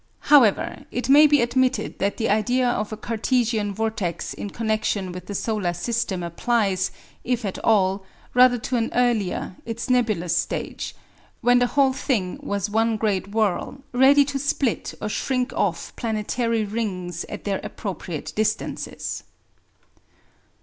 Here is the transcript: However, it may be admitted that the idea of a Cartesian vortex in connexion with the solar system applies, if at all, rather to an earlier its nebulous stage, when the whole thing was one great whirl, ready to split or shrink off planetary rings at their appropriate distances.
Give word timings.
However, 0.33 0.85
it 0.89 1.09
may 1.09 1.27
be 1.27 1.43
admitted 1.43 1.99
that 1.99 2.17
the 2.17 2.27
idea 2.27 2.67
of 2.67 2.91
a 2.91 2.97
Cartesian 2.97 3.71
vortex 3.71 4.33
in 4.33 4.49
connexion 4.49 5.11
with 5.11 5.27
the 5.27 5.35
solar 5.35 5.73
system 5.73 6.23
applies, 6.23 6.89
if 7.23 7.45
at 7.45 7.59
all, 7.59 8.03
rather 8.33 8.57
to 8.57 8.77
an 8.77 8.89
earlier 8.95 9.57
its 9.63 9.91
nebulous 9.91 10.35
stage, 10.35 10.95
when 11.41 11.59
the 11.59 11.67
whole 11.77 11.93
thing 11.93 12.39
was 12.41 12.67
one 12.67 12.97
great 12.97 13.27
whirl, 13.27 13.81
ready 13.93 14.25
to 14.25 14.39
split 14.39 14.95
or 14.99 15.07
shrink 15.07 15.53
off 15.53 15.95
planetary 15.95 16.65
rings 16.65 17.23
at 17.25 17.43
their 17.43 17.59
appropriate 17.63 18.33
distances. 18.35 19.21